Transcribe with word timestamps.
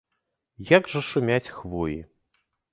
Як 0.77 0.89
жа 0.95 1.03
шумяць 1.11 1.53
хвоі! 1.61 2.03